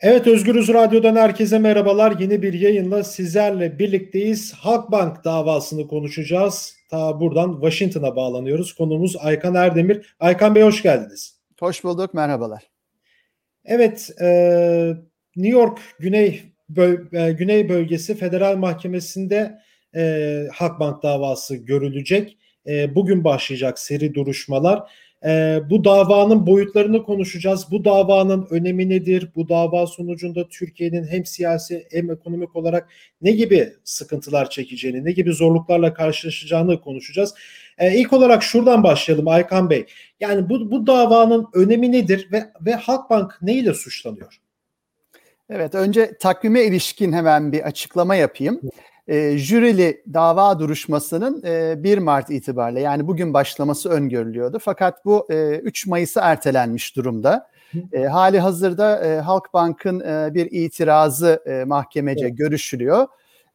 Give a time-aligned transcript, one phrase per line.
[0.00, 2.20] Evet Özgürüz Radyo'dan herkese merhabalar.
[2.20, 4.52] Yeni bir yayınla sizlerle birlikteyiz.
[4.52, 6.76] Halkbank davasını konuşacağız.
[6.90, 8.72] Ta buradan Washington'a bağlanıyoruz.
[8.72, 10.16] Konuğumuz Aykan Erdemir.
[10.20, 11.38] Aykan Bey hoş geldiniz.
[11.60, 12.62] Hoş bulduk, merhabalar.
[13.64, 14.28] Evet, e,
[15.36, 19.58] New York Güney Böl e, Güney Bölgesi Federal Mahkemesi'nde
[19.96, 22.38] e, Halkbank davası görülecek.
[22.66, 24.90] E, bugün başlayacak seri duruşmalar.
[25.24, 27.66] E, bu davanın boyutlarını konuşacağız.
[27.70, 29.28] Bu davanın önemi nedir?
[29.36, 32.88] Bu dava sonucunda Türkiye'nin hem siyasi hem ekonomik olarak
[33.22, 37.34] ne gibi sıkıntılar çekeceğini, ne gibi zorluklarla karşılaşacağını konuşacağız.
[37.78, 39.86] E, ilk olarak şuradan başlayalım Aykan Bey.
[40.20, 44.40] Yani bu, bu davanın önemi nedir ve, ve Halkbank ne ile suçlanıyor?
[45.50, 48.60] Evet, önce takvime ilişkin hemen bir açıklama yapayım
[49.08, 54.58] e, jürili dava duruşmasının e, 1 Mart itibariyle yani bugün başlaması öngörülüyordu.
[54.58, 57.48] Fakat bu e, 3 Mayıs'a ertelenmiş durumda.
[57.92, 62.38] E, hali hazırda e, Halkbank'ın e, bir itirazı e, mahkemece evet.
[62.38, 63.06] görüşülüyor.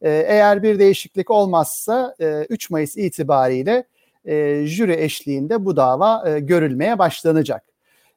[0.02, 3.84] E, eğer bir değişiklik olmazsa e, 3 Mayıs itibariyle
[4.26, 7.73] e, jüri eşliğinde bu dava e, görülmeye başlanacak.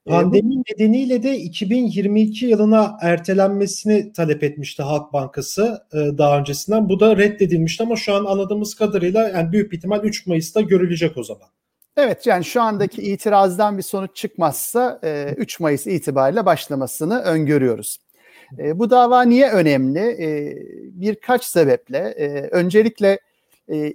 [0.06, 6.88] Pandemi ee, nedeniyle de 2022 yılına ertelenmesini talep etmişti Halk Bankası e, daha öncesinden.
[6.88, 11.24] Bu da reddedilmişti ama şu an anladığımız kadarıyla yani büyük ihtimal 3 Mayıs'ta görülecek o
[11.24, 11.48] zaman.
[11.96, 15.00] Evet yani şu andaki itirazdan bir sonuç çıkmazsa
[15.36, 17.98] 3 e, Mayıs itibariyle başlamasını öngörüyoruz.
[18.58, 20.16] E, bu dava niye önemli?
[20.92, 22.00] Birkaç sebeple.
[22.50, 23.18] Öncelikle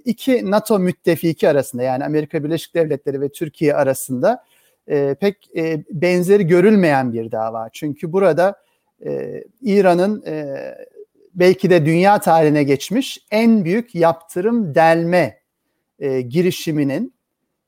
[0.04, 4.44] iki NATO müttefiki arasında yani Amerika Birleşik Devletleri ve Türkiye arasında
[4.88, 7.68] e, pek e, benzeri görülmeyen bir dava.
[7.72, 8.62] Çünkü burada
[9.06, 10.56] e, İran'ın e,
[11.34, 15.38] belki de dünya tarihine geçmiş en büyük yaptırım delme
[15.98, 17.14] e, girişiminin,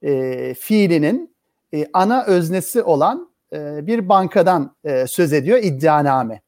[0.02, 1.34] e, fiilinin
[1.74, 6.40] e, ana öznesi olan e, bir bankadan e, söz ediyor iddianame.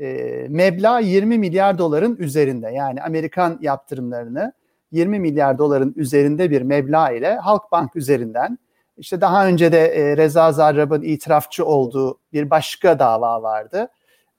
[0.00, 0.06] E,
[0.48, 4.52] meblağ 20 milyar doların üzerinde yani Amerikan yaptırımlarını
[4.92, 8.58] 20 milyar doların üzerinde bir meblağ ile Halkbank üzerinden
[8.98, 13.88] işte daha önce de e, Reza Zarrab'ın itirafçı olduğu bir başka dava vardı.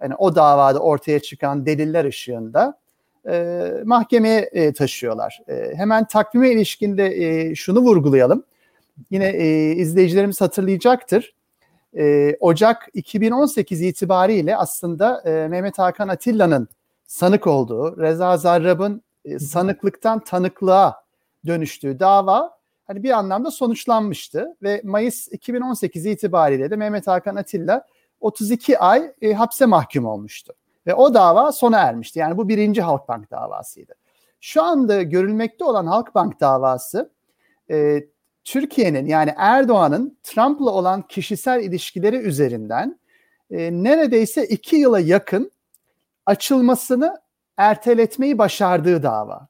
[0.02, 2.78] Yani o davada ortaya çıkan deliller ışığında
[3.30, 5.42] e, mahkemeye e, taşıyorlar.
[5.48, 8.44] E, hemen takvime ilişkinde e, şunu vurgulayalım.
[9.10, 11.36] Yine e, izleyicilerimiz hatırlayacaktır.
[11.98, 16.68] E, Ocak 2018 itibariyle aslında e, Mehmet Hakan Atilla'nın
[17.08, 21.04] sanık olduğu, Reza Zarrab'ın e, sanıklıktan tanıklığa
[21.46, 22.57] dönüştüğü dava
[22.88, 27.86] hani bir anlamda sonuçlanmıştı ve Mayıs 2018 itibariyle de Mehmet Hakan Atilla
[28.22, 30.54] 32 ay e, hapse mahkum olmuştu.
[30.88, 32.20] Ve o dava sona ermişti.
[32.20, 33.94] Yani bu birinci Halkbank davasıydı.
[34.42, 37.12] Şu anda görülmekte olan Halkbank davası
[37.72, 38.04] e,
[38.44, 43.00] Türkiye'nin yani Erdoğan'ın Trump'la olan kişisel ilişkileri üzerinden
[43.52, 45.52] e, neredeyse iki yıla yakın
[46.26, 47.22] açılmasını
[47.58, 49.48] erteletmeyi başardığı dava.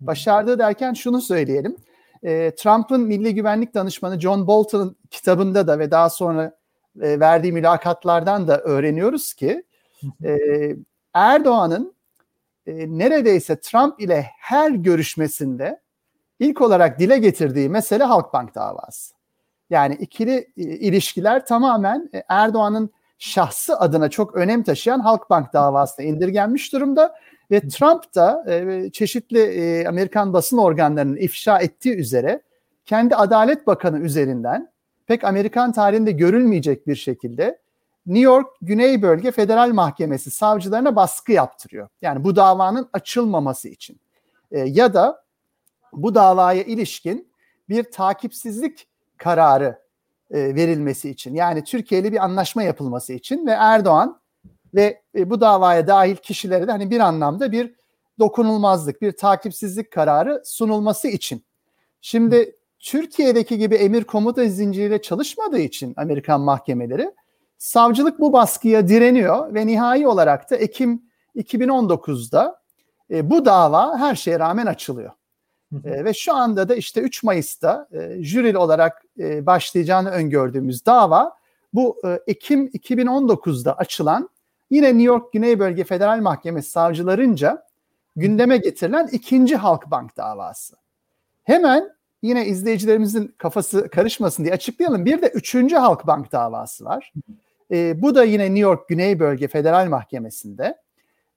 [0.00, 1.76] Başardığı derken şunu söyleyelim
[2.22, 6.52] e, Trump'ın milli güvenlik danışmanı John Bolton'ın kitabında da ve daha sonra
[7.00, 9.64] e, verdiği mülakatlardan da öğreniyoruz ki
[10.24, 10.38] e,
[11.14, 11.94] Erdoğan'ın
[12.66, 15.80] e, neredeyse Trump ile her görüşmesinde
[16.38, 19.14] ilk olarak dile getirdiği mesele Halkbank davası.
[19.70, 26.72] Yani ikili e, ilişkiler tamamen e, Erdoğan'ın şahsı adına çok önem taşıyan Halkbank davasına indirgenmiş
[26.72, 27.14] durumda
[27.50, 32.42] ve Trump da e, çeşitli e, Amerikan basın organlarının ifşa ettiği üzere
[32.86, 34.72] kendi Adalet Bakanı üzerinden
[35.06, 37.58] pek Amerikan tarihinde görülmeyecek bir şekilde
[38.06, 41.88] New York Güney Bölge Federal Mahkemesi savcılarına baskı yaptırıyor.
[42.02, 44.00] Yani bu davanın açılmaması için.
[44.50, 45.24] E, ya da
[45.92, 47.32] bu davaya ilişkin
[47.68, 49.78] bir takipsizlik kararı
[50.30, 51.34] e, verilmesi için.
[51.34, 54.19] Yani Türkiye bir anlaşma yapılması için ve Erdoğan
[54.74, 57.74] ve e, bu davaya dahil kişilere de hani bir anlamda bir
[58.18, 61.44] dokunulmazlık, bir takipsizlik kararı sunulması için.
[62.00, 67.12] Şimdi Türkiye'deki gibi emir komuta zinciriyle çalışmadığı için Amerikan mahkemeleri
[67.58, 71.02] savcılık bu baskıya direniyor ve nihai olarak da Ekim
[71.36, 72.60] 2019'da
[73.10, 75.10] e, bu dava her şeye rağmen açılıyor.
[75.84, 81.36] E, ve şu anda da işte 3 Mayıs'ta e, jüril olarak e, başlayacağını öngördüğümüz dava
[81.72, 84.30] bu e, Ekim 2019'da açılan
[84.70, 87.66] Yine New York Güney Bölge Federal Mahkemesi savcılarınca
[88.16, 90.76] gündeme getirilen ikinci Halkbank davası.
[91.44, 91.90] Hemen
[92.22, 95.04] yine izleyicilerimizin kafası karışmasın diye açıklayalım.
[95.04, 97.12] Bir de üçüncü Halkbank davası var.
[97.70, 100.78] E, bu da yine New York Güney Bölge Federal Mahkemesi'nde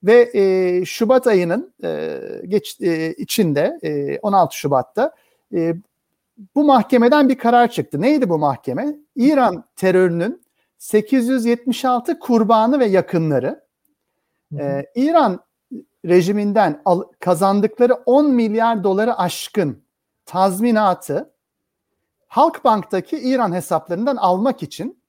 [0.04, 5.12] ve e, Şubat ayının e, geç e, içinde e, 16 Şubat'ta
[5.54, 5.76] e,
[6.56, 8.02] bu mahkemeden bir karar çıktı.
[8.02, 8.96] Neydi bu mahkeme?
[9.16, 10.43] İran terörünün
[10.84, 13.64] 876 kurbanı ve yakınları
[14.60, 15.40] Ee, İran
[16.06, 19.84] rejiminden al, kazandıkları 10 milyar doları aşkın
[20.26, 21.34] tazminatı
[22.28, 25.02] Halkbank'taki İran hesaplarından almak için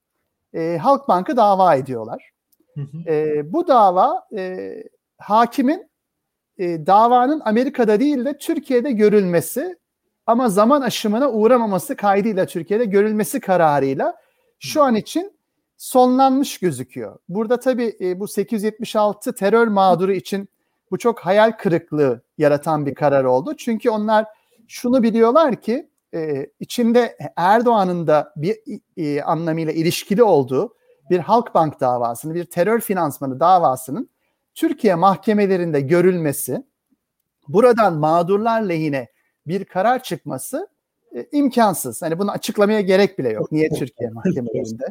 [0.53, 2.31] e, Halkbank'ı dava ediyorlar.
[2.75, 3.11] Hı hı.
[3.11, 4.75] E, bu dava e,
[5.19, 5.91] hakimin
[6.59, 9.79] e, davanın Amerika'da değil de Türkiye'de görülmesi
[10.27, 14.17] ama zaman aşımına uğramaması kaydıyla Türkiye'de görülmesi kararıyla
[14.59, 15.34] şu an için
[15.77, 17.19] sonlanmış gözüküyor.
[17.29, 20.49] Burada tabii e, bu 876 terör mağduru için
[20.91, 23.55] bu çok hayal kırıklığı yaratan bir karar oldu.
[23.57, 24.27] Çünkü onlar
[24.69, 28.57] şunu biliyorlar ki e, içinde Erdoğan'ın da bir
[28.97, 30.75] e, anlamıyla ilişkili olduğu
[31.11, 34.09] bir Halkbank davasını, bir terör finansmanı davasının
[34.55, 36.65] Türkiye mahkemelerinde görülmesi,
[37.49, 39.09] buradan mağdurlar lehine
[39.47, 40.69] bir karar çıkması
[41.33, 42.03] imkansız.
[42.03, 43.53] Hani bunu açıklamaya gerek bile yok.
[43.53, 44.85] Niye Türkiye mahkemelerinde?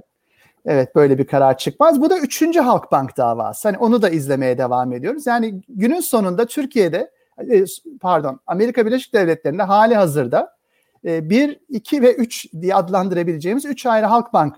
[0.66, 2.02] Evet böyle bir karar çıkmaz.
[2.02, 3.68] Bu da üçüncü Halkbank davası.
[3.68, 5.28] Hani onu da izlemeye devam ediyoruz.
[5.28, 7.12] Yani günün sonunda Türkiye'de
[7.52, 7.64] e,
[8.02, 10.58] pardon Amerika Birleşik Devletleri'nde hali hazırda
[11.06, 14.56] e, bir, iki ve üç diye adlandırabileceğimiz üç ayrı Halkbank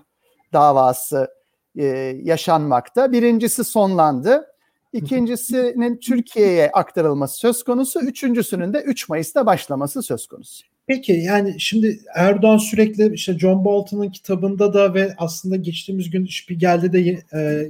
[0.52, 1.28] davası
[1.76, 1.84] e,
[2.22, 3.12] yaşanmakta.
[3.12, 4.46] Birincisi sonlandı.
[4.92, 8.00] İkincisinin Türkiye'ye aktarılması söz konusu.
[8.00, 10.75] Üçüncüsünün de 3 Mayıs'ta başlaması söz konusu.
[10.86, 16.92] Peki yani şimdi Erdoğan sürekli işte John Bolton'un kitabında da ve aslında geçtiğimiz gün Spiegel'de
[16.92, 17.20] de e,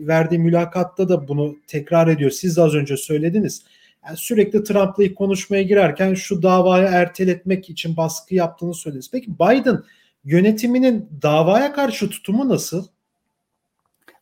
[0.06, 2.30] verdiği mülakatta da bunu tekrar ediyor.
[2.30, 3.62] Siz de az önce söylediniz.
[4.06, 9.10] Yani sürekli Trump'la ilk konuşmaya girerken şu davayı erteletmek için baskı yaptığını söylediniz.
[9.12, 9.82] Peki Biden
[10.24, 12.86] yönetiminin davaya karşı tutumu nasıl?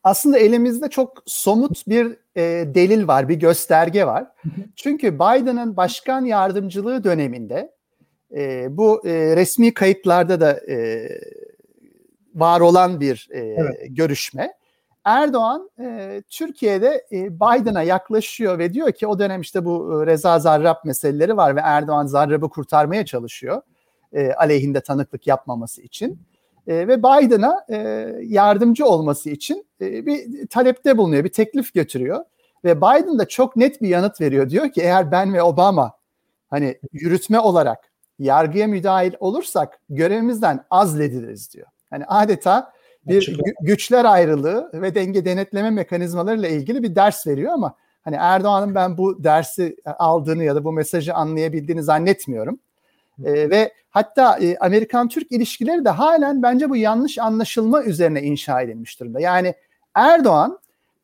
[0.04, 2.06] Aslında elimizde çok somut bir
[2.36, 4.26] e, delil var, bir gösterge var.
[4.76, 7.74] Çünkü Biden'ın başkan yardımcılığı döneminde
[8.36, 11.08] e, bu e, resmi kayıtlarda da e,
[12.34, 13.86] var olan bir e, evet.
[13.88, 14.52] görüşme.
[15.04, 20.38] Erdoğan e, Türkiye'de e, Biden'a yaklaşıyor ve diyor ki o dönem işte bu e, Reza
[20.38, 23.62] Zarrab meseleleri var ve Erdoğan Zarrab'ı kurtarmaya çalışıyor
[24.12, 26.18] e, aleyhinde tanıklık yapmaması için.
[26.66, 27.76] E, ve Biden'a e,
[28.22, 32.24] yardımcı olması için e, bir talepte bulunuyor, bir teklif götürüyor.
[32.64, 34.50] Ve Biden da çok net bir yanıt veriyor.
[34.50, 35.92] Diyor ki eğer ben ve Obama
[36.50, 41.66] hani yürütme olarak yargıya müdahil olursak görevimizden azlediliriz diyor.
[41.90, 42.72] Hani adeta
[43.06, 48.98] bir güçler ayrılığı ve denge denetleme mekanizmalarıyla ilgili bir ders veriyor ama hani Erdoğan'ın ben
[48.98, 52.58] bu dersi aldığını ya da bu mesajı anlayabildiğini zannetmiyorum.
[53.24, 59.00] E, ve hatta e, Amerikan-Türk ilişkileri de halen bence bu yanlış anlaşılma üzerine inşa edilmiş
[59.00, 59.20] durumda.
[59.20, 59.54] Yani
[59.94, 60.58] Erdoğan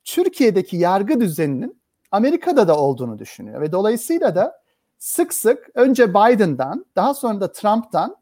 [0.05, 1.81] Türkiye'deki yargı düzeninin
[2.11, 4.60] Amerika'da da olduğunu düşünüyor ve dolayısıyla da
[5.01, 8.17] sık sık önce Biden'dan daha sonra da Trump'tan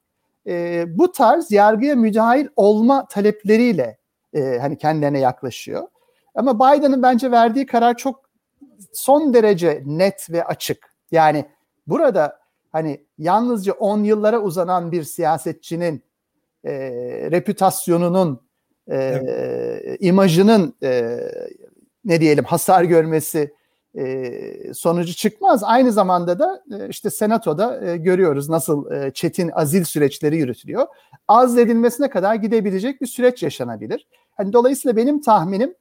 [0.46, 3.98] e, bu tarz yargıya müdahil olma talepleriyle
[4.34, 5.88] e, hani kendilerine yaklaşıyor.
[6.34, 8.30] Ama Biden'ın bence verdiği karar çok
[8.92, 10.94] son derece net ve açık.
[11.10, 11.44] Yani
[11.86, 12.38] burada
[12.72, 16.02] hani yalnızca 10 yıllara uzanan bir siyasetçinin
[16.64, 16.72] e,
[17.30, 18.40] reputasyonunun,
[18.88, 19.96] e, evet.
[20.00, 21.18] imajının e,
[22.04, 23.54] ne diyelim hasar görmesi
[23.94, 25.64] e, sonucu çıkmaz.
[25.64, 30.86] Aynı zamanda da e, işte senatoda e, görüyoruz nasıl e, çetin azil süreçleri yürütülüyor.
[31.28, 34.06] Az edilmesine kadar gidebilecek bir süreç yaşanabilir.
[34.36, 35.74] Hani dolayısıyla benim tahminim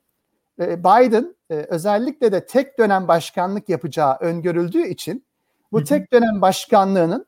[0.60, 5.26] e, Biden e, özellikle de tek dönem başkanlık yapacağı öngörüldüğü için
[5.72, 7.26] bu tek dönem başkanlığının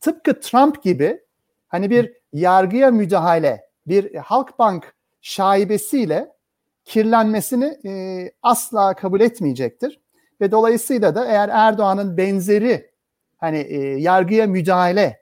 [0.00, 1.20] tıpkı Trump gibi
[1.68, 6.32] hani bir yargıya müdahale, bir Halkbank şaibesiyle
[6.84, 9.99] kirlenmesini e, asla kabul etmeyecektir.
[10.40, 12.90] Ve dolayısıyla da eğer Erdoğan'ın benzeri
[13.36, 15.20] hani e, yargıya müdahale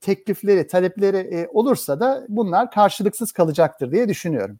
[0.00, 4.58] teklifleri, talepleri e, olursa da bunlar karşılıksız kalacaktır diye düşünüyorum.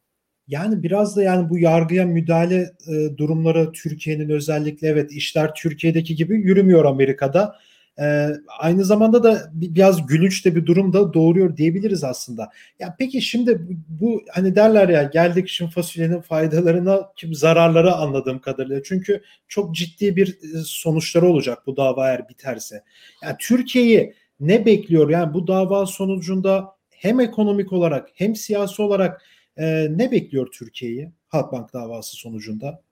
[0.48, 6.34] Yani biraz da yani bu yargıya müdahale e, durumları Türkiye'nin özellikle evet işler Türkiye'deki gibi
[6.34, 7.56] yürümüyor Amerika'da.
[7.98, 8.28] E,
[8.58, 12.50] aynı zamanda da biraz gülünç de bir durum da doğuruyor diyebiliriz aslında.
[12.78, 13.74] Ya peki şimdi bu,
[14.06, 18.82] bu hani derler ya geldik şimdi fasulyenin faydalarına kim zararları anladığım kadarıyla.
[18.82, 22.82] Çünkü çok ciddi bir e, sonuçları olacak bu dava eğer biterse.
[23.22, 25.10] Yani Türkiye'yi ne bekliyor?
[25.10, 29.22] Yani bu dava sonucunda hem ekonomik olarak hem siyasi olarak
[29.56, 32.82] e, ne bekliyor Türkiye'yi Halkbank davası sonucunda?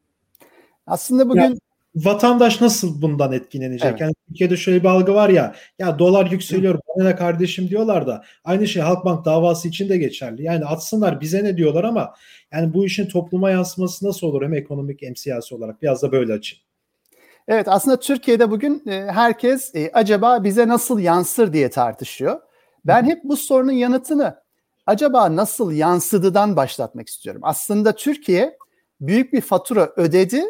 [0.86, 1.58] Aslında bugün yani,
[2.04, 3.90] vatandaş nasıl bundan etkilenecek?
[3.90, 4.00] Evet.
[4.00, 8.24] Yani Türkiye'de şöyle bir algı var ya, ya dolar yükseliyor, bana ne kardeşim diyorlar da
[8.44, 10.42] aynı şey Halkbank davası için de geçerli.
[10.42, 12.14] Yani atsınlar bize ne diyorlar ama
[12.52, 16.32] yani bu işin topluma yansıması nasıl olur hem ekonomik hem siyasi olarak biraz da böyle
[16.32, 16.58] açın.
[17.48, 22.40] Evet aslında Türkiye'de bugün e, herkes e, acaba bize nasıl yansır diye tartışıyor.
[22.84, 24.36] Ben hep bu sorunun yanıtını
[24.86, 27.40] acaba nasıl yansıdıdan başlatmak istiyorum.
[27.44, 28.56] Aslında Türkiye
[29.00, 30.44] büyük bir fatura ödedi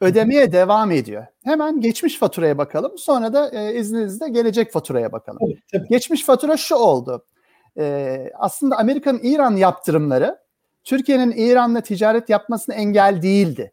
[0.00, 1.26] ödemeye devam ediyor.
[1.44, 2.98] Hemen geçmiş faturaya bakalım.
[2.98, 5.38] Sonra da e, izninizle gelecek faturaya bakalım.
[5.40, 5.88] Tabii, tabii.
[5.88, 7.26] Geçmiş fatura şu oldu.
[7.78, 10.38] E, aslında Amerika'nın İran yaptırımları
[10.84, 13.72] Türkiye'nin İran'la ticaret yapmasına engel değildi.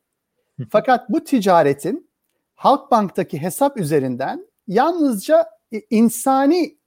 [0.69, 2.09] Fakat bu ticaretin
[2.55, 5.49] Halkbank'taki hesap üzerinden yalnızca
[5.89, 6.77] insani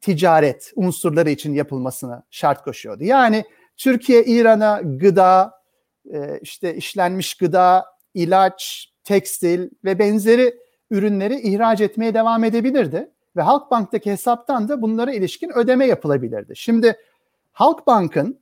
[0.00, 3.04] ticaret unsurları için yapılmasını şart koşuyordu.
[3.04, 3.44] Yani
[3.76, 5.52] Türkiye İran'a gıda,
[6.12, 7.84] e, işte işlenmiş gıda,
[8.14, 10.54] ilaç, tekstil ve benzeri
[10.90, 16.56] ürünleri ihraç etmeye devam edebilirdi ve Halkbank'taki hesaptan da bunlara ilişkin ödeme yapılabilirdi.
[16.56, 16.96] Şimdi
[17.52, 18.40] Halkbank'ın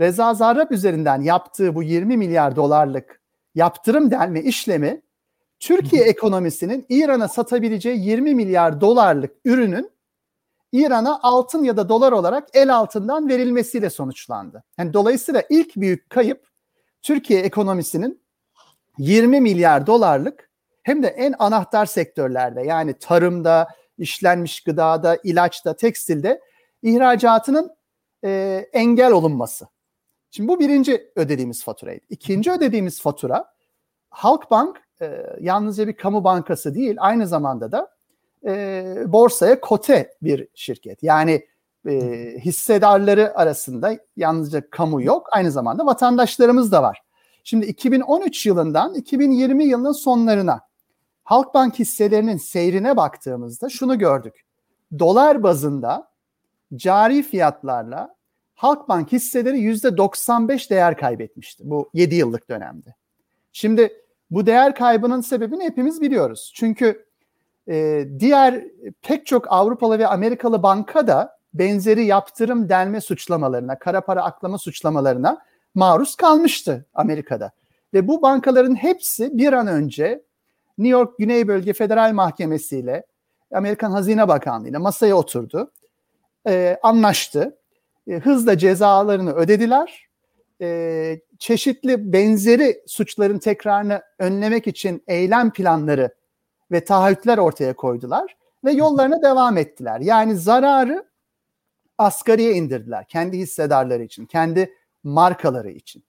[0.00, 3.20] Reza Zarrab üzerinden yaptığı bu 20 milyar dolarlık
[3.54, 5.02] yaptırım delme işlemi
[5.60, 9.90] Türkiye ekonomisinin İran'a satabileceği 20 milyar dolarlık ürünün
[10.72, 14.64] İran'a altın ya da dolar olarak el altından verilmesiyle sonuçlandı.
[14.78, 16.46] Yani dolayısıyla ilk büyük kayıp
[17.02, 18.20] Türkiye ekonomisinin
[19.00, 20.50] 20 milyar dolarlık
[20.82, 26.40] hem de en anahtar sektörlerde yani tarımda, işlenmiş gıdada, ilaçta, tekstilde
[26.82, 27.70] ihracatının
[28.24, 29.68] e, engel olunması.
[30.30, 32.04] Şimdi bu birinci ödediğimiz faturaydı.
[32.10, 33.54] İkinci ödediğimiz fatura
[34.10, 37.90] Halkbank e, yalnızca bir kamu bankası değil aynı zamanda da
[38.46, 41.02] e, borsaya kote bir şirket.
[41.02, 41.46] Yani
[41.88, 41.92] e,
[42.38, 47.02] hissedarları arasında yalnızca kamu yok aynı zamanda vatandaşlarımız da var.
[47.44, 50.60] Şimdi 2013 yılından 2020 yılının sonlarına
[51.24, 54.44] Halkbank hisselerinin seyrine baktığımızda şunu gördük.
[54.98, 56.10] Dolar bazında
[56.76, 58.14] cari fiyatlarla
[58.54, 62.94] Halkbank hisseleri %95 değer kaybetmişti bu 7 yıllık dönemde.
[63.52, 63.92] Şimdi
[64.30, 66.52] bu değer kaybının sebebini hepimiz biliyoruz.
[66.54, 67.06] Çünkü
[67.68, 68.64] e, diğer
[69.02, 75.42] pek çok Avrupalı ve Amerikalı banka da benzeri yaptırım delme suçlamalarına, kara para aklama suçlamalarına
[75.74, 77.52] maruz kalmıştı Amerika'da.
[77.94, 80.22] Ve bu bankaların hepsi bir an önce
[80.78, 83.06] New York Güney Bölge Federal Mahkemesi ile
[83.54, 85.72] Amerikan Hazine Bakanlığı ile masaya oturdu.
[86.46, 87.58] E, anlaştı.
[88.08, 90.08] E, hızla cezalarını ödediler.
[90.60, 96.14] E, çeşitli benzeri suçların tekrarını önlemek için eylem planları
[96.70, 100.00] ve taahhütler ortaya koydular ve yollarına devam ettiler.
[100.00, 101.04] Yani zararı
[101.98, 104.74] asgariye indirdiler kendi hissedarları için, kendi
[105.04, 106.04] markaları için.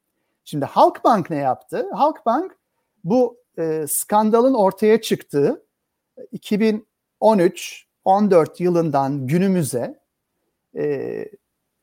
[0.45, 1.89] Şimdi Halkbank ne yaptı?
[1.93, 2.57] Halkbank
[3.03, 5.65] bu e, skandalın ortaya çıktığı
[6.33, 9.99] 2013-14 yılından günümüze
[10.75, 11.25] e,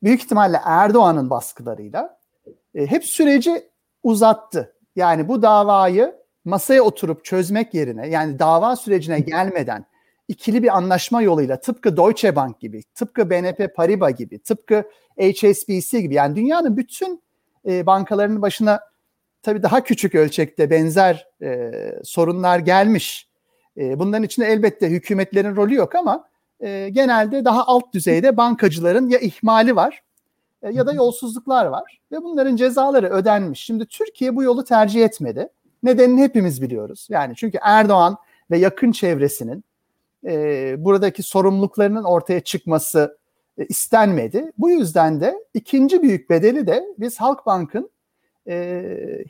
[0.03, 2.19] büyük ihtimalle Erdoğan'ın baskılarıyla
[2.75, 3.71] e, hep süreci
[4.03, 4.75] uzattı.
[4.97, 9.87] Yani bu davayı masaya oturup çözmek yerine yani dava sürecine gelmeden
[10.29, 14.85] ikili bir anlaşma yoluyla tıpkı Deutsche Bank gibi, tıpkı BNP Paribas gibi, tıpkı
[15.21, 17.23] HSBC gibi yani dünyanın bütün
[17.67, 18.81] e, bankalarının başına
[19.43, 21.73] tabii daha küçük ölçekte benzer e,
[22.05, 23.29] sorunlar gelmiş.
[23.77, 26.29] E, bunların içinde elbette hükümetlerin rolü yok ama
[26.61, 30.03] e, genelde daha alt düzeyde bankacıların ya ihmali var
[30.63, 33.61] e, ya da yolsuzluklar var ve bunların cezaları ödenmiş.
[33.61, 35.49] Şimdi Türkiye bu yolu tercih etmedi.
[35.83, 37.07] Nedenini hepimiz biliyoruz.
[37.11, 38.17] Yani çünkü Erdoğan
[38.51, 39.65] ve yakın çevresinin
[40.27, 43.19] e, buradaki sorumluluklarının ortaya çıkması
[43.59, 44.53] e, istenmedi.
[44.59, 47.91] Bu yüzden de ikinci büyük bedeli de biz Halkbank'ın
[48.49, 48.83] e,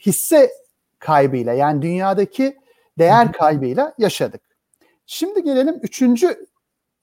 [0.06, 0.50] hisse
[0.98, 2.56] kaybıyla yani dünyadaki
[2.98, 4.40] değer kaybıyla yaşadık.
[5.06, 6.46] Şimdi gelelim üçüncü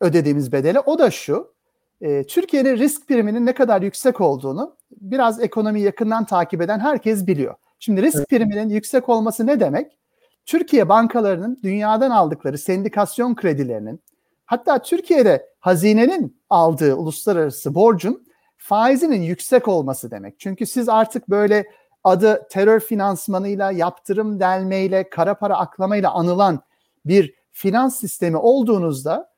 [0.01, 1.55] ödediğimiz bedele o da şu.
[2.01, 7.55] E, Türkiye'nin risk priminin ne kadar yüksek olduğunu biraz ekonomiyi yakından takip eden herkes biliyor.
[7.79, 9.97] Şimdi risk priminin yüksek olması ne demek?
[10.45, 14.01] Türkiye bankalarının dünyadan aldıkları sendikasyon kredilerinin
[14.45, 18.25] hatta Türkiye'de hazinenin aldığı uluslararası borcun
[18.57, 20.39] faizinin yüksek olması demek.
[20.39, 21.65] Çünkü siz artık böyle
[22.03, 26.59] adı terör finansmanıyla, yaptırım delmeyle, kara para aklamayla anılan
[27.05, 29.31] bir finans sistemi olduğunuzda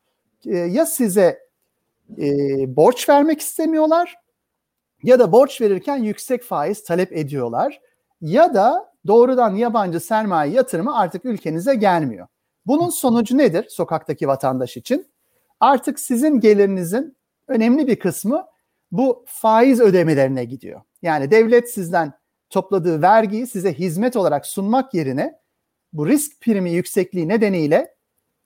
[0.45, 1.39] e, ya size
[2.17, 2.25] e,
[2.75, 4.15] borç vermek istemiyorlar
[5.03, 7.81] ya da borç verirken yüksek faiz talep ediyorlar
[8.21, 12.27] ya da doğrudan yabancı sermaye yatırımı artık ülkenize gelmiyor.
[12.65, 15.07] Bunun sonucu nedir sokaktaki vatandaş için?
[15.59, 18.45] Artık sizin gelirinizin önemli bir kısmı
[18.91, 20.81] bu faiz ödemelerine gidiyor.
[21.01, 22.13] Yani devlet sizden
[22.49, 25.39] topladığı vergiyi size hizmet olarak sunmak yerine
[25.93, 27.95] bu risk primi yüksekliği nedeniyle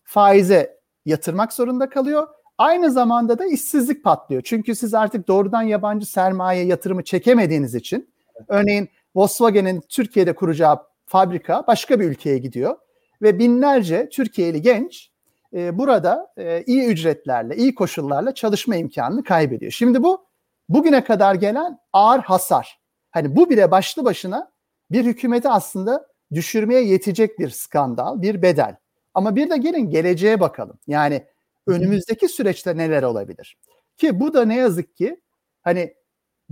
[0.03, 2.27] faize yatırmak zorunda kalıyor.
[2.57, 4.41] Aynı zamanda da işsizlik patlıyor.
[4.45, 8.13] Çünkü siz artık doğrudan yabancı sermaye yatırımı çekemediğiniz için
[8.47, 12.77] örneğin Volkswagen'in Türkiye'de kuracağı fabrika başka bir ülkeye gidiyor
[13.21, 15.11] ve binlerce Türkiye'li genç
[15.53, 19.71] e, burada e, iyi ücretlerle, iyi koşullarla çalışma imkanını kaybediyor.
[19.71, 20.25] Şimdi bu
[20.69, 22.79] bugüne kadar gelen ağır hasar.
[23.11, 24.51] Hani bu bile başlı başına
[24.91, 28.75] bir hükümeti aslında düşürmeye yetecek bir skandal, bir bedel.
[29.13, 30.79] Ama bir de gelin geleceğe bakalım.
[30.87, 31.25] Yani
[31.67, 33.57] önümüzdeki süreçte neler olabilir?
[33.97, 35.21] Ki bu da ne yazık ki
[35.61, 35.93] hani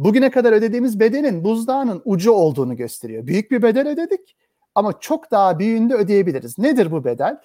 [0.03, 3.27] bugüne kadar ödediğimiz bedelin buzdağının ucu olduğunu gösteriyor.
[3.27, 4.35] Büyük bir bedel ödedik
[4.75, 6.57] ama çok daha büyüğünde ödeyebiliriz.
[6.57, 7.37] Nedir bu bedel?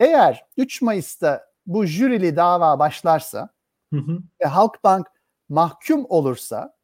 [0.00, 3.48] Eğer 3 Mayıs'ta bu jürili dava başlarsa
[3.92, 4.18] hı hı.
[4.40, 5.06] ve Halkbank
[5.48, 6.74] mahkum olursa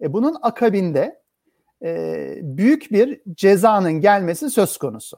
[0.00, 1.22] e, bunun akabinde
[1.82, 5.16] e, büyük bir cezanın gelmesi söz konusu.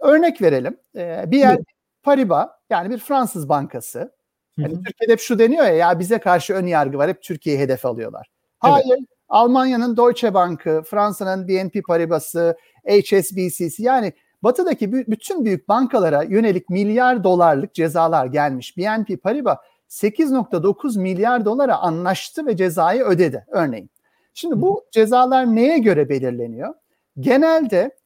[0.00, 0.76] Örnek verelim.
[0.96, 1.58] E, bir yer
[2.02, 4.12] Paribas yani bir Fransız bankası.
[4.60, 7.86] Hani Türkiye'de hep şu deniyor ya ya bize karşı ön yargı var hep Türkiye'yi hedef
[7.86, 8.35] alıyorlar.
[8.58, 8.86] Hayır.
[8.88, 9.08] Evet.
[9.28, 12.56] Almanya'nın Deutsche Bank'ı, Fransa'nın BNP Paribas'ı,
[12.88, 18.76] HSBC'si yani batıdaki bütün büyük bankalara yönelik milyar dolarlık cezalar gelmiş.
[18.76, 19.58] BNP Paribas
[19.88, 23.90] 8.9 milyar dolara anlaştı ve cezayı ödedi örneğin.
[24.34, 26.74] Şimdi bu cezalar neye göre belirleniyor?
[27.20, 27.96] Genelde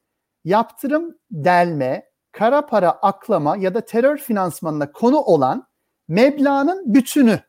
[0.45, 5.67] yaptırım delme, kara para aklama ya da terör finansmanına konu olan
[6.09, 7.41] meblağın bütünü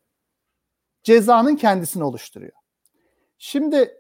[1.03, 2.61] cezanın kendisini oluşturuyor.
[3.44, 3.92] Şimdi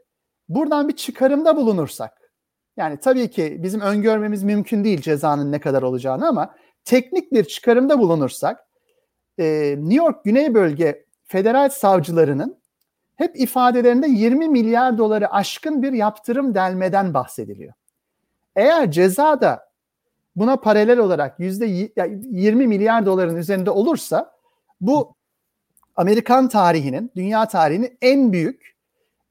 [0.49, 2.31] buradan bir çıkarımda bulunursak,
[2.77, 6.55] yani tabii ki bizim öngörmemiz mümkün değil cezanın ne kadar olacağını ama
[6.85, 8.67] teknik bir çıkarımda bulunursak,
[9.37, 12.57] New York Güney Bölge federal savcılarının
[13.15, 17.73] hep ifadelerinde 20 milyar doları aşkın bir yaptırım delmeden bahsediliyor.
[18.55, 19.69] Eğer ceza da
[20.35, 24.31] buna paralel olarak yüzde 20 milyar doların üzerinde olursa
[24.81, 25.15] bu
[25.95, 28.70] Amerikan tarihinin, dünya tarihinin en büyük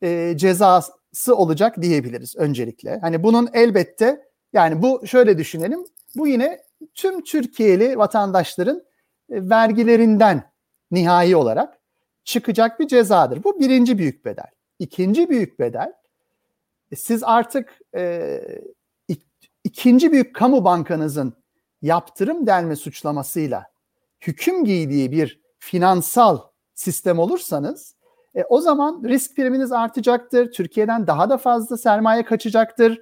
[0.03, 2.99] e, cezası olacak diyebiliriz öncelikle.
[3.01, 5.85] Hani bunun elbette yani bu şöyle düşünelim.
[6.17, 6.63] Bu yine
[6.95, 8.83] tüm Türkiye'li vatandaşların
[9.31, 10.51] e, vergilerinden
[10.91, 11.79] nihai olarak
[12.25, 13.45] çıkacak bir cezadır.
[13.45, 14.51] Bu birinci büyük bedel.
[14.79, 15.93] İkinci büyük bedel
[16.93, 18.41] e, siz artık e,
[19.65, 21.35] ikinci büyük kamu bankanızın
[21.83, 23.67] yaptırım delme suçlamasıyla
[24.21, 26.39] hüküm giydiği bir finansal
[26.75, 27.95] sistem olursanız
[28.37, 30.53] e, o zaman risk priminiz artacaktır.
[30.53, 33.01] Türkiye'den daha da fazla sermaye kaçacaktır.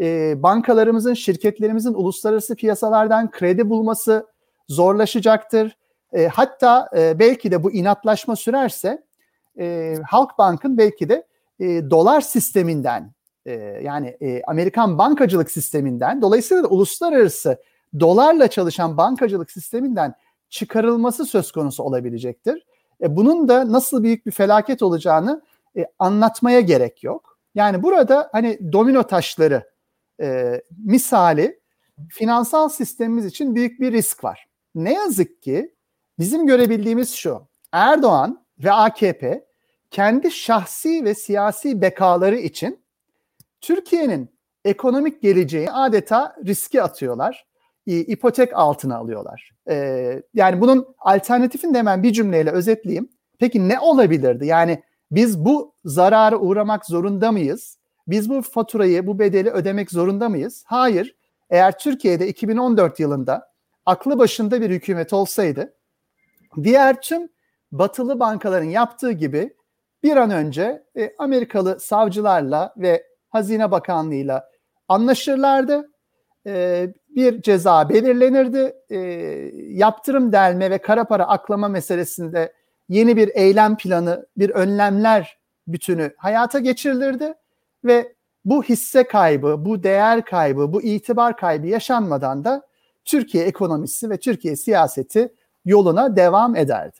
[0.00, 4.26] E, bankalarımızın, şirketlerimizin uluslararası piyasalardan kredi bulması
[4.68, 5.76] zorlaşacaktır.
[6.12, 9.02] E, hatta e, belki de bu inatlaşma sürerse
[9.58, 11.26] e, Halkbank'ın belki de
[11.60, 13.12] e, dolar sisteminden
[13.46, 13.52] e,
[13.84, 17.62] yani e, Amerikan bankacılık sisteminden dolayısıyla da uluslararası
[18.00, 20.14] dolarla çalışan bankacılık sisteminden
[20.48, 22.66] çıkarılması söz konusu olabilecektir.
[23.02, 25.42] E, bunun da nasıl büyük bir felaket olacağını
[25.76, 27.38] e, anlatmaya gerek yok.
[27.54, 29.70] Yani burada hani domino taşları
[30.20, 31.60] e, misali
[32.08, 34.48] finansal sistemimiz için büyük bir risk var.
[34.74, 35.74] Ne yazık ki
[36.18, 37.42] bizim görebildiğimiz şu.
[37.72, 39.44] Erdoğan ve AKP
[39.90, 42.84] kendi şahsi ve siyasi bekaları için
[43.60, 44.30] Türkiye'nin
[44.64, 47.46] ekonomik geleceği adeta riske atıyorlar.
[47.96, 49.50] İpotek altına alıyorlar.
[49.68, 53.08] Ee, yani bunun alternatifini de hemen bir cümleyle özetleyeyim.
[53.38, 54.46] Peki ne olabilirdi?
[54.46, 57.78] Yani biz bu zarara uğramak zorunda mıyız?
[58.08, 60.64] Biz bu faturayı, bu bedeli ödemek zorunda mıyız?
[60.66, 61.16] Hayır.
[61.50, 63.52] Eğer Türkiye'de 2014 yılında
[63.86, 65.74] aklı başında bir hükümet olsaydı
[66.62, 67.28] diğer tüm
[67.72, 69.56] batılı bankaların yaptığı gibi
[70.02, 74.48] bir an önce e, Amerikalı savcılarla ve Hazine Bakanlığı'yla
[74.88, 75.90] anlaşırlardı.
[76.46, 78.72] E, bir ceza belirlenirdi.
[78.90, 78.98] E,
[79.68, 82.52] yaptırım delme ve kara para aklama meselesinde
[82.88, 87.34] yeni bir eylem planı, bir önlemler bütünü hayata geçirilirdi
[87.84, 88.12] ve
[88.44, 92.62] bu hisse kaybı, bu değer kaybı, bu itibar kaybı yaşanmadan da
[93.04, 96.96] Türkiye ekonomisi ve Türkiye siyaseti yoluna devam ederdi.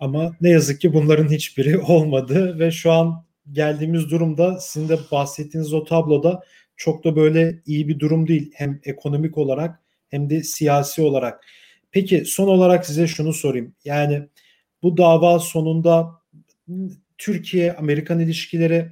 [0.00, 5.72] Ama ne yazık ki bunların hiçbiri olmadı ve şu an geldiğimiz durumda sizin de bahsettiğiniz
[5.72, 6.42] o tabloda
[6.76, 8.50] çok da böyle iyi bir durum değil.
[8.54, 11.44] Hem ekonomik olarak hem de siyasi olarak.
[11.90, 13.74] Peki son olarak size şunu sorayım.
[13.84, 14.22] Yani
[14.82, 16.10] bu dava sonunda
[17.18, 18.88] Türkiye-Amerikan ilişkileri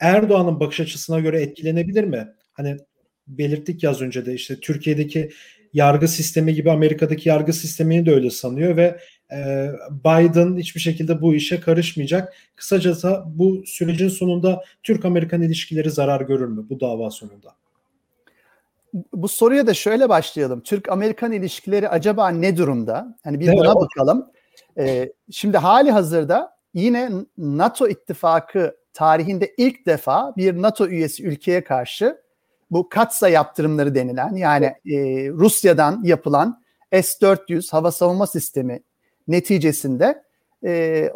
[0.00, 2.28] Erdoğan'ın bakış açısına göre etkilenebilir mi?
[2.52, 2.76] Hani
[3.26, 5.30] belirttik ya az önce de işte Türkiye'deki
[5.72, 9.00] yargı sistemi gibi Amerika'daki yargı sistemini de öyle sanıyor ve
[9.90, 12.34] Biden hiçbir şekilde bu işe karışmayacak.
[12.56, 17.54] Kısacası bu sürecin sonunda Türk-Amerikan ilişkileri zarar görür mü bu dava sonunda?
[19.12, 20.60] Bu soruya da şöyle başlayalım.
[20.60, 23.18] Türk-Amerikan ilişkileri acaba ne durumda?
[23.24, 24.30] Hani bir buna bakalım.
[24.78, 32.20] Ee, şimdi hali hazırda yine NATO ittifakı tarihinde ilk defa bir NATO üyesi ülkeye karşı
[32.70, 36.62] bu katsa yaptırımları denilen yani e, Rusya'dan yapılan
[36.92, 38.80] S-400 hava savunma sistemi
[39.30, 40.22] neticesinde
[40.64, 41.10] e,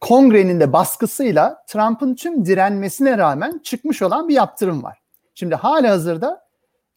[0.00, 4.98] kongrenin de baskısıyla Trump'ın tüm direnmesine rağmen çıkmış olan bir yaptırım var.
[5.34, 6.46] Şimdi hala hazırda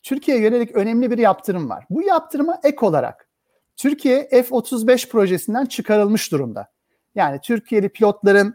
[0.04, 1.86] Türkiye'ye yönelik önemli bir yaptırım var.
[1.90, 3.30] Bu yaptırıma ek olarak
[3.76, 6.68] Türkiye F-35 projesinden çıkarılmış durumda.
[7.16, 8.54] Yani Türkiye'li pilotların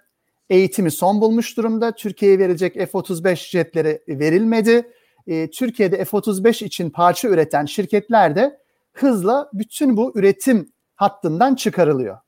[0.51, 1.93] eğitimi son bulmuş durumda.
[1.93, 4.93] Türkiye'ye verecek F-35 jetleri verilmedi.
[5.27, 8.59] Ee, Türkiye'de F-35 için parça üreten şirketler de
[8.93, 12.19] hızla bütün bu üretim hattından çıkarılıyor.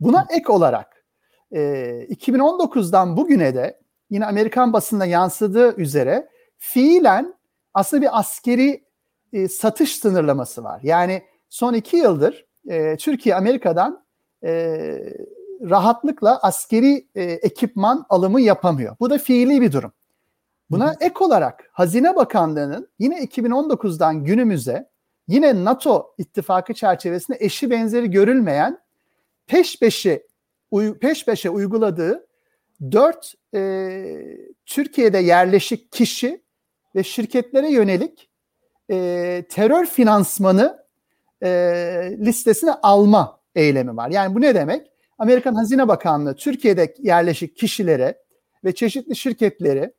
[0.00, 1.04] Buna ek olarak
[1.52, 3.80] 2019'dan e, bugüne de
[4.10, 6.28] yine Amerikan basında yansıdığı üzere
[6.58, 7.34] fiilen
[7.74, 8.84] aslında bir askeri
[9.32, 10.80] e, satış sınırlaması var.
[10.82, 14.04] Yani son iki yıldır e, Türkiye Amerika'dan
[15.70, 17.08] rahatlıkla askeri
[17.42, 18.96] ekipman alımı yapamıyor.
[19.00, 19.92] Bu da fiili bir durum.
[20.70, 24.90] Buna ek olarak Hazine Bakanlığı'nın yine 2019'dan günümüze
[25.28, 28.78] yine NATO ittifakı çerçevesinde eşi benzeri görülmeyen
[29.46, 30.26] peş peşe
[31.00, 32.26] peş peşe uyguladığı
[32.92, 34.02] dört e,
[34.66, 36.44] Türkiye'de yerleşik kişi
[36.94, 38.30] ve şirketlere yönelik
[38.90, 38.96] e,
[39.48, 40.84] terör finansmanı
[41.42, 41.48] e,
[42.18, 44.10] listesine alma eylemi var.
[44.10, 44.90] Yani bu ne demek?
[45.18, 48.18] Amerikan Hazine Bakanlığı Türkiye'de yerleşik kişilere
[48.64, 49.92] ve çeşitli şirketleri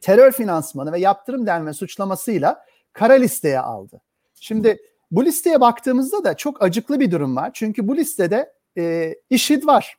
[0.00, 4.00] terör finansmanı ve yaptırım denme suçlamasıyla kara listeye aldı.
[4.44, 4.78] Şimdi
[5.10, 7.50] bu listeye baktığımızda da çok acıklı bir durum var.
[7.54, 9.96] Çünkü bu listede e, IŞİD var,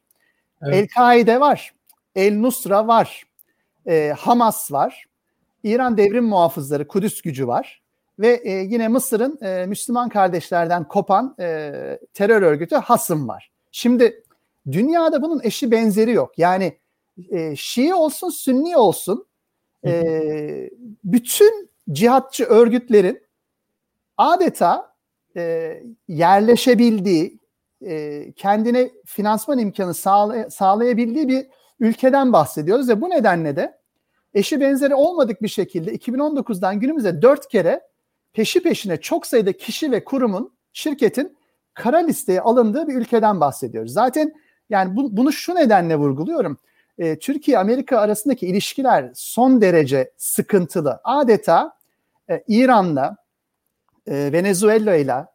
[0.62, 0.76] evet.
[0.76, 1.74] El-Kaide var,
[2.16, 3.24] El-Nusra var,
[3.88, 5.06] e, Hamas var,
[5.64, 7.82] İran Devrim Muhafızları, Kudüs gücü var
[8.20, 11.72] ve e, yine Mısır'ın e, Müslüman kardeşlerden kopan e,
[12.14, 13.52] terör örgütü Hasım var.
[13.72, 14.24] Şimdi
[14.72, 16.40] dünyada bunun eşi benzeri yok.
[16.40, 16.78] Yani
[17.32, 19.26] e, Şii olsun, Sünni olsun
[19.86, 20.70] e,
[21.04, 23.25] bütün cihatçı örgütlerin
[24.18, 24.96] adeta
[25.38, 25.74] e,
[26.08, 27.40] yerleşebildiği,
[27.82, 31.48] e, kendine finansman imkanı sağlay- sağlayabildiği bir
[31.80, 33.78] ülkeden bahsediyoruz ve bu nedenle de
[34.34, 37.82] eşi benzeri olmadık bir şekilde 2019'dan günümüze dört kere
[38.34, 41.38] peşi peşine çok sayıda kişi ve kurumun, şirketin
[41.74, 43.94] kara listeye alındığı bir ülkeden bahsediyoruz.
[43.94, 44.34] Zaten
[44.70, 46.58] yani bu, bunu şu nedenle vurguluyorum.
[46.98, 51.00] E, Türkiye-Amerika arasındaki ilişkiler son derece sıkıntılı.
[51.04, 51.78] Adeta
[52.30, 53.18] e, İran'la,
[54.08, 55.26] e, Venezuela ile,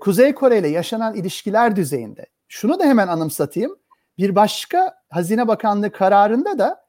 [0.00, 2.26] Kuzey Kore ile yaşanan ilişkiler düzeyinde.
[2.48, 3.76] Şunu da hemen anımsatayım.
[4.18, 6.84] Bir başka Hazine Bakanlığı kararında da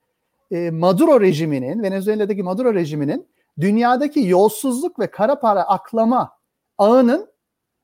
[0.52, 3.28] e, Maduro rejiminin, Venezuela'daki Maduro rejiminin
[3.60, 6.32] dünyadaki yolsuzluk ve kara para aklama
[6.78, 7.32] ağının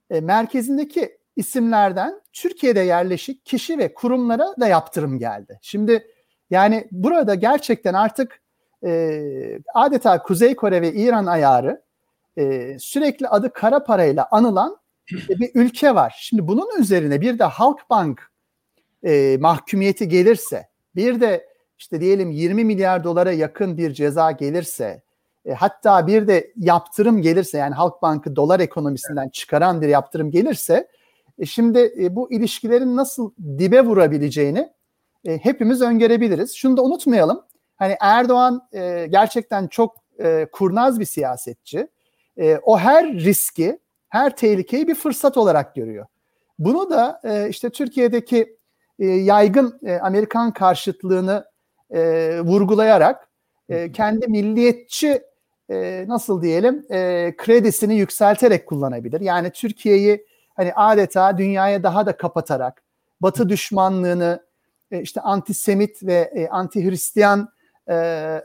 [0.10, 5.60] e, merkezindeki isimlerden Türkiye'de yerleşik kişi ve kurumlara da yaptırım geldi.
[5.62, 6.08] Şimdi
[6.50, 8.42] yani burada gerçekten artık
[8.86, 11.82] e, adeta Kuzey Kore ve İran ayarı
[12.38, 14.78] e, sürekli adı kara parayla anılan
[15.30, 16.16] bir ülke var.
[16.20, 18.32] Şimdi bunun üzerine bir de Halkbank
[19.04, 25.02] e, mahkumiyeti gelirse, bir de işte diyelim 20 milyar dolara yakın bir ceza gelirse,
[25.46, 30.88] e, hatta bir de yaptırım gelirse yani Halkbank'ı dolar ekonomisinden çıkaran bir yaptırım gelirse,
[31.40, 34.70] e, şimdi e, bu ilişkilerin nasıl dibe vurabileceğini
[35.26, 36.56] e, hepimiz öngörebiliriz.
[36.56, 37.42] Şunu da unutmayalım.
[37.76, 41.88] Hani Erdoğan e, gerçekten çok e, kurnaz bir siyasetçi.
[42.38, 46.06] E, o her riski, her tehlikeyi bir fırsat olarak görüyor.
[46.60, 48.58] Bunu da e, işte Türkiye'deki
[49.00, 51.46] e, yaygın e, Amerikan karşıtlığını
[51.90, 53.30] e, vurgulayarak
[53.70, 55.24] e, kendi milliyetçi
[55.70, 59.22] e, nasıl diyelim e, kredisini yükselterek kullanabilir.
[59.22, 62.84] Yani Türkiye'yi hani adeta dünyaya daha da kapatarak
[63.22, 64.46] Batı düşmanlığını
[64.92, 67.48] e, işte antisemit ve e, anti-Hristiyan
[67.88, 67.94] e,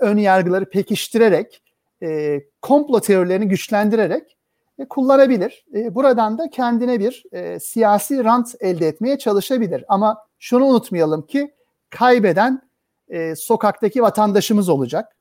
[0.00, 1.62] ön yargıları pekiştirerek
[2.02, 4.36] e, komplo teorilerini güçlendirerek
[4.78, 5.64] e, kullanabilir.
[5.74, 9.84] E, buradan da kendine bir e, siyasi rant elde etmeye çalışabilir.
[9.88, 11.54] Ama şunu unutmayalım ki
[11.90, 12.62] kaybeden
[13.08, 15.16] e, sokaktaki vatandaşımız olacak.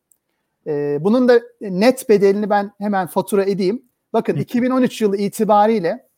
[0.67, 3.83] E, bunun da net bedelini ben hemen fatura edeyim.
[4.13, 6.09] Bakın 2013 yılı itibariyle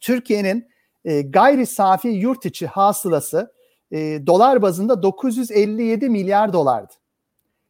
[0.00, 0.68] Türkiye'nin
[1.04, 3.52] e, gayri safi yurt içi hasılası
[3.92, 6.92] e, dolar bazında 957 milyar dolardı.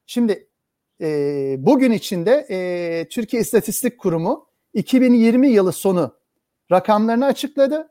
[0.07, 0.49] Şimdi
[1.01, 6.15] e, bugün içinde e, Türkiye İstatistik Kurumu 2020 yılı sonu
[6.73, 7.89] rakamlarını açıkladı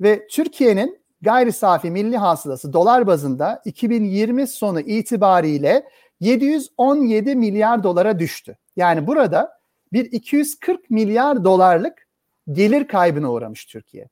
[0.00, 5.84] ve Türkiye'nin gayri safi milli hasılası dolar bazında 2020 sonu itibariyle
[6.20, 8.58] 717 milyar dolara düştü.
[8.76, 9.60] Yani burada
[9.92, 12.08] bir 240 milyar dolarlık
[12.52, 14.08] gelir kaybına uğramış Türkiye.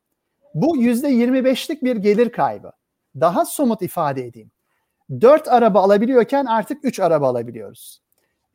[0.54, 2.72] Bu %25'lik bir gelir kaybı.
[3.20, 4.50] Daha somut ifade edeyim.
[5.20, 8.02] 4 araba alabiliyorken artık 3 araba alabiliyoruz.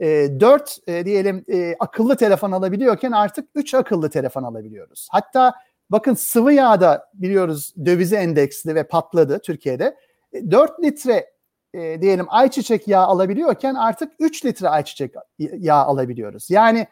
[0.04, 5.08] E, 4 e, diyelim e, akıllı telefon alabiliyorken artık 3 akıllı telefon alabiliyoruz.
[5.12, 5.54] Hatta
[5.90, 9.98] bakın sıvı yağ da biliyoruz dövize endeksli ve patladı Türkiye'de.
[10.34, 11.34] E, 4 litre
[11.74, 16.50] e, diyelim ayçiçek yağı alabiliyorken artık 3 litre ayçiçek yağı alabiliyoruz.
[16.50, 16.88] Yani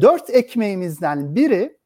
[0.00, 1.78] Dört ekmeğimizden biri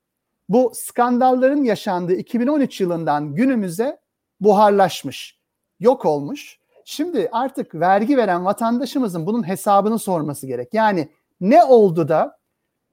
[0.48, 4.00] bu skandalların yaşandığı 2013 yılından günümüze
[4.40, 5.38] buharlaşmış,
[5.80, 6.57] yok olmuş.
[6.90, 10.74] Şimdi artık vergi veren vatandaşımızın bunun hesabını sorması gerek.
[10.74, 11.08] Yani
[11.40, 12.38] ne oldu da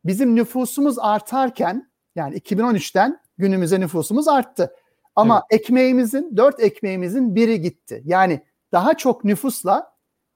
[0.05, 4.75] bizim nüfusumuz artarken yani 2013'ten günümüze nüfusumuz arttı.
[5.15, 5.62] Ama evet.
[5.62, 8.01] ekmeğimizin, dört ekmeğimizin biri gitti.
[8.05, 9.91] Yani daha çok nüfusla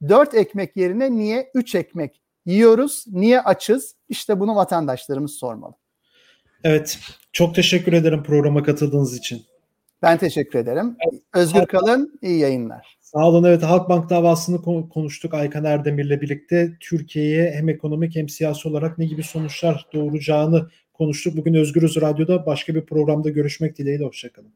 [0.09, 3.95] dört ekmek yerine niye üç ekmek yiyoruz, niye açız?
[4.09, 5.73] İşte bunu vatandaşlarımız sormalı.
[6.63, 6.99] Evet,
[7.33, 9.45] çok teşekkür ederim programa katıldığınız için.
[10.01, 10.97] Ben teşekkür ederim.
[11.33, 12.98] Özgür kalın, iyi yayınlar.
[13.13, 13.43] Sağ olun.
[13.43, 16.77] Evet Halkbank davasını konuştuk Aykan Erdemir'le birlikte.
[16.79, 21.37] Türkiye'ye hem ekonomik hem siyasi olarak ne gibi sonuçlar doğuracağını konuştuk.
[21.37, 24.05] Bugün Özgürüz Radyo'da başka bir programda görüşmek dileğiyle.
[24.05, 24.53] Hoşçakalın.